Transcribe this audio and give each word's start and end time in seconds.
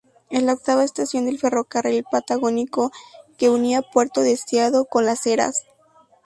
Es 0.31 0.41
la 0.41 0.53
octava 0.53 0.83
estación 0.83 1.25
del 1.27 1.37
Ferrocarril 1.37 2.03
Patagónico 2.09 2.91
que 3.37 3.51
unía 3.51 3.83
Puerto 3.83 4.21
Deseado 4.21 4.85
con 4.85 5.05
Las 5.05 5.27
Heras. 5.27 5.61